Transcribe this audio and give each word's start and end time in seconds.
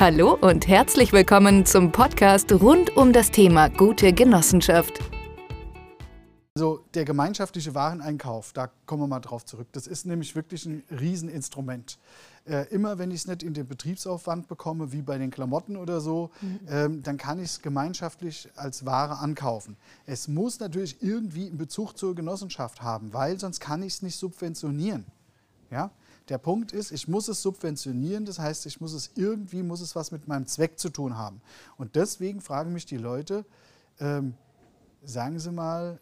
Hallo 0.00 0.32
und 0.32 0.66
herzlich 0.66 1.12
willkommen 1.12 1.66
zum 1.66 1.92
Podcast 1.92 2.50
rund 2.52 2.96
um 2.96 3.12
das 3.12 3.30
Thema 3.30 3.68
gute 3.68 4.14
Genossenschaft. 4.14 4.98
Also 6.56 6.86
der 6.94 7.04
gemeinschaftliche 7.04 7.74
Wareneinkauf, 7.74 8.54
da 8.54 8.70
kommen 8.86 9.02
wir 9.02 9.08
mal 9.08 9.20
drauf 9.20 9.44
zurück. 9.44 9.68
Das 9.72 9.86
ist 9.86 10.06
nämlich 10.06 10.34
wirklich 10.34 10.64
ein 10.64 10.84
Rieseninstrument. 10.90 11.98
Äh, 12.46 12.66
immer 12.70 12.98
wenn 12.98 13.10
ich 13.10 13.18
es 13.18 13.26
nicht 13.26 13.42
in 13.42 13.52
den 13.52 13.68
Betriebsaufwand 13.68 14.48
bekomme, 14.48 14.90
wie 14.90 15.02
bei 15.02 15.18
den 15.18 15.30
Klamotten 15.30 15.76
oder 15.76 16.00
so, 16.00 16.30
mhm. 16.40 16.60
ähm, 16.70 17.02
dann 17.02 17.18
kann 17.18 17.38
ich 17.38 17.50
es 17.50 17.60
gemeinschaftlich 17.60 18.48
als 18.56 18.86
Ware 18.86 19.18
ankaufen. 19.18 19.76
Es 20.06 20.28
muss 20.28 20.60
natürlich 20.60 21.02
irgendwie 21.02 21.48
einen 21.48 21.58
Bezug 21.58 21.98
zur 21.98 22.14
Genossenschaft 22.14 22.80
haben, 22.80 23.12
weil 23.12 23.38
sonst 23.38 23.60
kann 23.60 23.82
ich 23.82 23.92
es 23.92 24.02
nicht 24.02 24.16
subventionieren. 24.16 25.04
Ja? 25.70 25.90
Der 26.28 26.38
Punkt 26.38 26.72
ist, 26.72 26.92
ich 26.92 27.08
muss 27.08 27.28
es 27.28 27.42
subventionieren, 27.42 28.24
das 28.24 28.38
heißt, 28.38 28.66
ich 28.66 28.80
muss 28.80 28.92
es 28.92 29.10
irgendwie, 29.14 29.62
muss 29.62 29.80
es 29.80 29.96
was 29.96 30.12
mit 30.12 30.28
meinem 30.28 30.46
Zweck 30.46 30.78
zu 30.78 30.90
tun 30.90 31.16
haben. 31.16 31.40
Und 31.76 31.96
deswegen 31.96 32.40
fragen 32.40 32.72
mich 32.72 32.86
die 32.86 32.98
Leute, 32.98 33.44
ähm, 33.98 34.34
sagen 35.04 35.38
Sie 35.38 35.50
mal, 35.50 35.98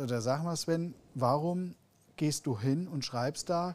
oder 0.00 0.20
sag 0.20 0.44
mal 0.44 0.56
Sven, 0.56 0.94
warum 1.14 1.74
gehst 2.16 2.46
du 2.46 2.58
hin 2.58 2.88
und 2.88 3.04
schreibst 3.04 3.48
da, 3.48 3.74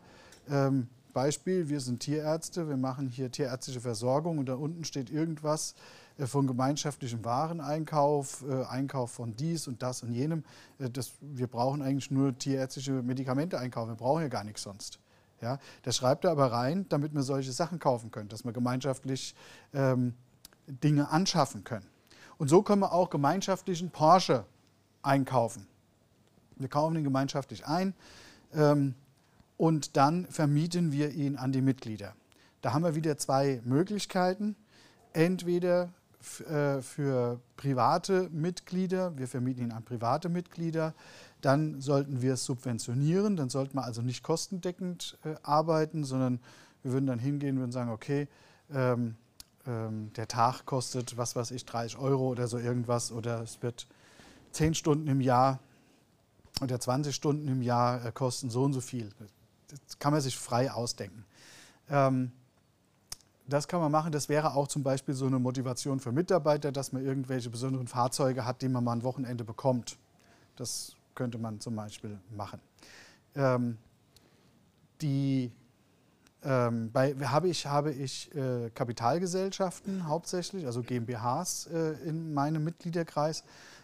ähm, 0.49 0.87
Beispiel, 1.15 1.69
wir 1.69 1.79
sind 1.79 2.01
Tierärzte, 2.01 2.67
wir 2.67 2.75
machen 2.75 3.07
hier 3.07 3.31
tierärztliche 3.31 3.79
Versorgung 3.79 4.37
und 4.37 4.47
da 4.47 4.55
unten 4.55 4.83
steht 4.83 5.09
irgendwas 5.09 5.73
äh, 6.17 6.27
von 6.27 6.45
gemeinschaftlichem 6.45 7.23
Wareneinkauf, 7.23 8.43
äh, 8.47 8.65
Einkauf 8.65 9.11
von 9.11 9.33
dies 9.35 9.67
und 9.67 9.81
das 9.81 10.03
und 10.03 10.11
jenem. 10.11 10.43
Äh, 10.77 10.89
das, 10.89 11.13
wir 11.21 11.47
brauchen 11.47 11.81
eigentlich 11.81 12.11
nur 12.11 12.37
tierärztliche 12.37 12.91
Medikamente 13.01 13.57
einkaufen, 13.57 13.91
wir 13.91 13.95
brauchen 13.95 14.23
ja 14.23 14.27
gar 14.27 14.43
nichts 14.43 14.63
sonst. 14.63 14.99
Ja, 15.41 15.59
das 15.83 15.97
schreibt 15.97 16.25
er 16.25 16.31
aber 16.31 16.51
rein, 16.51 16.85
damit 16.89 17.13
wir 17.13 17.21
solche 17.21 17.51
Sachen 17.51 17.79
kaufen 17.79 18.11
können, 18.11 18.29
dass 18.29 18.45
wir 18.45 18.53
gemeinschaftlich 18.53 19.35
ähm, 19.73 20.13
Dinge 20.67 21.09
anschaffen 21.09 21.63
können. 21.63 21.87
Und 22.37 22.49
so 22.49 22.61
können 22.61 22.81
wir 22.81 22.91
auch 22.91 23.09
gemeinschaftlichen 23.09 23.91
Porsche 23.91 24.45
einkaufen. 25.01 25.67
Wir 26.55 26.69
kaufen 26.69 26.95
ihn 26.95 27.03
gemeinschaftlich 27.03 27.65
ein 27.65 27.93
ähm, 28.53 28.95
und 29.57 29.97
dann 29.97 30.25
vermieten 30.27 30.91
wir 30.91 31.11
ihn 31.11 31.37
an 31.37 31.51
die 31.51 31.61
Mitglieder. 31.61 32.15
Da 32.61 32.73
haben 32.73 32.83
wir 32.83 32.95
wieder 32.95 33.17
zwei 33.17 33.61
Möglichkeiten. 33.63 34.55
Entweder 35.13 35.93
äh, 36.49 36.81
für 36.81 37.39
private 37.57 38.29
Mitglieder, 38.31 39.17
wir 39.17 39.27
vermieten 39.27 39.63
ihn 39.63 39.71
an 39.71 39.83
private 39.83 40.29
Mitglieder, 40.29 40.93
dann 41.41 41.81
sollten 41.81 42.21
wir 42.21 42.33
es 42.33 42.45
subventionieren, 42.45 43.35
dann 43.35 43.49
sollten 43.49 43.77
wir 43.77 43.83
also 43.83 44.01
nicht 44.01 44.23
kostendeckend 44.23 45.17
äh, 45.23 45.35
arbeiten, 45.43 46.03
sondern 46.03 46.39
wir 46.83 46.91
würden 46.91 47.07
dann 47.07 47.19
hingehen 47.19 47.61
und 47.61 47.71
sagen, 47.71 47.91
okay, 47.91 48.27
ähm, 48.71 49.15
ähm, 49.67 50.11
der 50.13 50.27
Tag 50.27 50.65
kostet, 50.65 51.17
was 51.17 51.35
weiß 51.35 51.51
ich, 51.51 51.65
30 51.65 51.97
Euro 51.97 52.27
oder 52.27 52.47
so 52.47 52.57
irgendwas 52.57 53.11
oder 53.11 53.41
es 53.41 53.61
wird 53.61 53.87
10 54.51 54.75
Stunden 54.75 55.07
im 55.07 55.21
Jahr 55.21 55.59
oder 56.61 56.79
20 56.79 57.13
Stunden 57.13 57.47
im 57.47 57.61
Jahr 57.61 58.05
äh, 58.05 58.11
kosten 58.11 58.49
so 58.49 58.63
und 58.63 58.73
so 58.73 58.81
viel. 58.81 59.09
Das 59.67 59.99
kann 59.99 60.13
man 60.13 60.21
sich 60.21 60.37
frei 60.37 60.71
ausdenken. 60.71 61.25
Ähm, 61.89 62.31
das 63.47 63.67
kann 63.67 63.79
man 63.79 63.91
machen. 63.91 64.11
Das 64.11 64.29
wäre 64.29 64.55
auch 64.55 64.67
zum 64.67 64.83
Beispiel 64.83 65.13
so 65.13 65.27
eine 65.27 65.39
Motivation 65.39 65.99
für 65.99 66.11
Mitarbeiter, 66.11 66.71
dass 66.71 66.91
man 66.91 67.05
irgendwelche 67.05 67.49
besonderen 67.49 67.87
Fahrzeuge 67.87 68.45
hat, 68.45 68.61
die 68.61 68.69
man 68.69 68.83
mal 68.83 68.93
ein 68.93 69.03
Wochenende 69.03 69.43
bekommt. 69.43 69.97
Das 70.55 70.95
könnte 71.13 71.37
man 71.37 71.59
zum 71.59 71.75
Beispiel 71.75 72.19
machen. 72.35 72.59
Ähm, 73.35 73.77
die, 75.01 75.51
ähm, 76.43 76.91
bei, 76.91 77.13
habe 77.13 77.49
ich, 77.49 77.65
habe 77.65 77.91
ich 77.91 78.33
äh, 78.35 78.69
Kapitalgesellschaften 78.73 80.07
hauptsächlich, 80.07 80.65
also 80.65 80.81
GmbHs 80.81 81.67
äh, 81.67 81.91
in 82.07 82.33
meinem 82.33 82.63
Mitgliederkreis. 82.63 83.43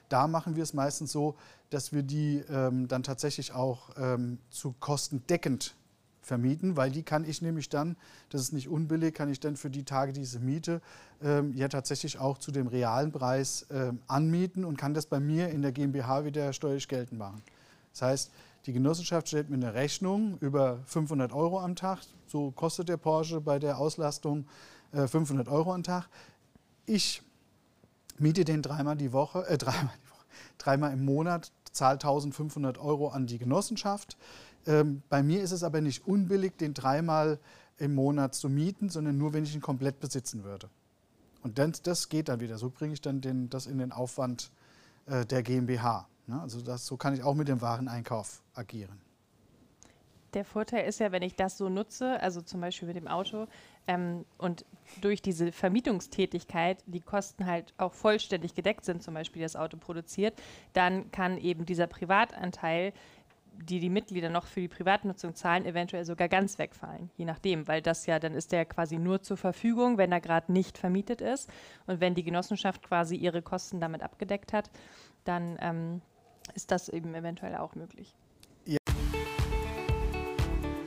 Da 0.09 0.28
machen 0.28 0.56
wir 0.56 0.64
es 0.64 0.73
meistens 0.73 1.12
so, 1.12 1.36
dass 1.70 1.94
wir 1.94 2.03
die 2.03 2.44
ähm, 2.50 2.88
dann 2.88 3.03
tatsächlich 3.03 3.53
auch 3.53 3.91
ähm, 3.97 4.40
zu 4.50 4.74
kostendeckend 4.80 5.75
vermieten, 6.22 6.78
weil 6.78 6.92
die 6.92 7.04
kann 7.04 7.26
ich 7.26 7.42
nämlich 7.42 7.70
dann, 7.70 7.96
das 8.30 8.42
ist 8.42 8.54
nicht 8.54 8.70
unbillig, 8.70 9.16
kann 9.16 9.30
ich 9.30 9.40
dann 9.40 9.56
für 9.56 9.70
die 9.70 9.84
Tage 9.84 10.14
diese 10.14 10.40
Miete 10.40 10.82
ähm, 11.22 11.54
ja 11.56 11.68
tatsächlich 11.68 12.20
auch 12.20 12.38
zu 12.38 12.52
dem 12.52 12.68
realen 12.68 13.12
Preis 13.12 13.66
ähm, 13.72 14.00
anmieten 14.08 14.64
und 14.64 14.78
kann 14.78 14.94
das 14.94 15.08
bei 15.08 15.20
mir 15.20 15.50
in 15.50 15.62
der 15.62 15.72
GmbH 15.72 16.26
wieder 16.26 16.54
steuerlich 16.54 16.88
geltend 16.88 17.20
machen. 17.20 17.42
Das 17.92 18.02
heißt, 18.04 18.31
die 18.68 18.74
Genossenschaft 18.74 19.28
stellt 19.28 19.50
mir 19.50 19.56
eine 19.56 19.74
Rechnung 19.74 20.38
über 20.40 20.80
500 20.86 21.34
Euro 21.34 21.60
am 21.60 21.76
Tag, 21.76 22.00
so 22.28 22.52
kostet 22.52 22.90
der 22.90 22.98
Porsche 22.98 23.42
bei 23.42 23.58
der 23.58 23.80
Auslastung 23.80 24.46
äh, 24.92 25.08
500 25.08 25.48
Euro 25.48 25.74
am 25.74 25.84
Tag. 25.84 26.08
Ich 26.86 27.24
miete 28.20 28.46
den 28.46 28.62
dreimal 28.62 28.96
die 28.96 29.12
Woche, 29.12 29.48
äh, 29.48 29.58
dreimal, 29.58 29.94
die 30.06 30.12
Woche, 30.12 30.26
dreimal 30.60 30.94
im 30.94 31.04
Monat, 31.04 31.52
zahle 31.72 31.94
1500 31.94 32.78
Euro 32.78 33.09
an 33.09 33.28
die 33.28 33.38
Genossenschaft. 33.38 34.18
Ähm, 34.66 35.02
bei 35.09 35.24
mir 35.24 35.42
ist 35.42 35.52
es 35.52 35.64
aber 35.64 35.82
nicht 35.82 36.06
unbillig, 36.08 36.58
den 36.58 36.74
dreimal 36.74 37.40
im 37.78 37.96
Monat 37.96 38.36
zu 38.36 38.50
mieten, 38.50 38.90
sondern 38.90 39.18
nur, 39.18 39.34
wenn 39.34 39.44
ich 39.44 39.56
ihn 39.56 39.62
komplett 39.62 40.00
besitzen 40.00 40.44
würde. 40.44 40.70
Und 41.44 41.58
dann, 41.58 41.74
das 41.84 42.10
geht 42.10 42.30
dann 42.30 42.40
wieder. 42.40 42.58
So 42.58 42.70
bringe 42.70 42.94
ich 42.94 43.02
dann 43.02 43.22
den, 43.22 43.50
das 43.50 43.66
in 43.66 43.80
den 43.80 43.92
Aufwand 43.92 44.52
äh, 45.08 45.26
der 45.26 45.42
GmbH. 45.42 46.08
Ne? 46.28 46.40
Also 46.40 46.62
das, 46.62 46.86
so 46.86 46.98
kann 46.98 47.14
ich 47.14 47.24
auch 47.24 47.34
mit 47.34 47.48
dem 47.48 47.62
Wareneinkauf 47.62 48.44
agieren. 48.54 49.00
Der 50.34 50.46
Vorteil 50.46 50.88
ist 50.88 51.00
ja, 51.00 51.12
wenn 51.12 51.24
ich 51.24 51.36
das 51.36 51.58
so 51.58 51.68
nutze, 51.68 52.19
also 52.22 52.42
zum 52.42 52.62
Beispiel 52.62 52.88
mit 52.88 52.96
dem 52.96 53.08
Auto, 53.08 53.47
ähm, 53.88 54.25
und 54.38 54.66
durch 55.02 55.22
diese 55.22 55.52
Vermietungstätigkeit 55.52 56.84
die 56.86 57.02
Kosten 57.02 57.46
halt 57.46 57.74
auch 57.78 57.94
vollständig 57.94 58.56
gedeckt 58.56 58.86
sind, 58.86 59.03
zum 59.03 59.14
Beispiel 59.14 59.42
das 59.42 59.56
Auto 59.56 59.78
produziert, 59.78 60.42
dann 60.74 61.12
kann 61.12 61.38
eben 61.38 61.66
dieser 61.66 61.88
Privatanteil 61.88 62.94
die 63.53 63.80
die 63.80 63.90
Mitglieder 63.90 64.30
noch 64.30 64.46
für 64.46 64.62
die 64.62 64.68
Privatnutzung 64.68 65.36
zahlen, 65.36 65.66
eventuell 65.66 66.06
sogar 66.06 66.30
ganz 66.30 66.58
wegfallen, 66.58 67.12
je 67.18 67.25
nachdem, 67.25 67.68
weil 67.68 67.81
das 67.81 68.06
ja, 68.06 68.19
dann 68.19 68.34
ist 68.34 68.52
der 68.52 68.66
quasi 68.66 68.98
nur 68.98 69.22
zur 69.22 69.38
Verfügung, 69.38 69.98
wenn 69.98 70.12
er 70.12 70.22
gerade 70.22 70.52
nicht 70.52 70.78
vermietet 70.78 71.22
ist. 71.22 71.50
Und 71.86 72.00
wenn 72.00 72.16
die 72.16 72.24
Genossenschaft 72.24 72.81
quasi 72.81 73.16
ihre 73.16 73.42
Kosten 73.42 73.80
damit 73.80 74.02
abgedeckt 74.03 74.53
hat, 74.53 74.69
dann 75.25 75.58
ähm, 75.62 76.02
ist 76.56 76.72
das 76.72 76.90
eben 76.90 77.13
eventuell 77.13 77.56
auch 77.58 77.75
möglich. 77.75 78.16